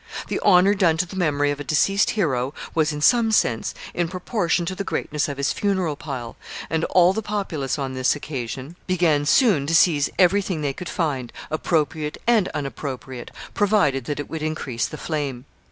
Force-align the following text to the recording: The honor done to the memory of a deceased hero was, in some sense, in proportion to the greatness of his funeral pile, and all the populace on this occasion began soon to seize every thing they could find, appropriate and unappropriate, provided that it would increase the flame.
The 0.29 0.39
honor 0.39 0.73
done 0.73 0.97
to 0.97 1.05
the 1.05 1.15
memory 1.15 1.51
of 1.51 1.59
a 1.59 1.63
deceased 1.63 2.09
hero 2.17 2.55
was, 2.73 2.91
in 2.91 3.01
some 3.01 3.31
sense, 3.31 3.75
in 3.93 4.07
proportion 4.07 4.65
to 4.65 4.73
the 4.73 4.83
greatness 4.83 5.29
of 5.29 5.37
his 5.37 5.53
funeral 5.53 5.95
pile, 5.95 6.35
and 6.71 6.85
all 6.85 7.13
the 7.13 7.21
populace 7.21 7.77
on 7.77 7.93
this 7.93 8.15
occasion 8.15 8.75
began 8.87 9.27
soon 9.27 9.67
to 9.67 9.75
seize 9.75 10.09
every 10.17 10.41
thing 10.41 10.61
they 10.61 10.73
could 10.73 10.89
find, 10.89 11.31
appropriate 11.51 12.17
and 12.25 12.47
unappropriate, 12.49 13.29
provided 13.53 14.05
that 14.05 14.19
it 14.19 14.27
would 14.27 14.41
increase 14.41 14.87
the 14.87 14.97
flame. 14.97 15.45